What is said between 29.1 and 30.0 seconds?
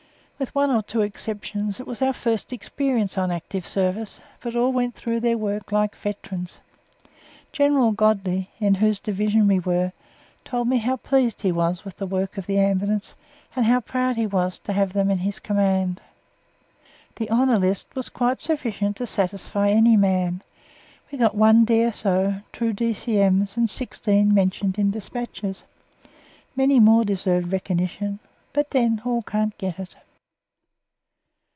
can't get it.